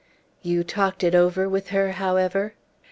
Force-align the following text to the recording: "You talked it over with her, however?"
"You 0.41 0.63
talked 0.63 1.03
it 1.03 1.13
over 1.13 1.47
with 1.47 1.67
her, 1.67 1.91
however?" 1.91 2.55